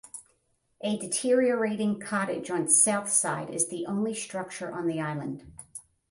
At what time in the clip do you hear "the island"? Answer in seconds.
4.87-5.45